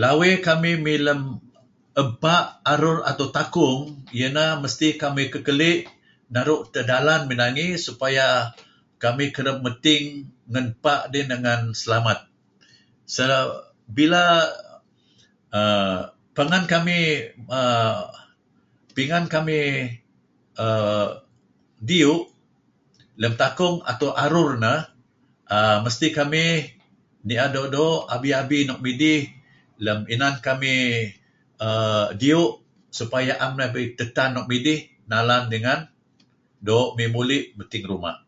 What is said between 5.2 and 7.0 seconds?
kekeli' naru' edteh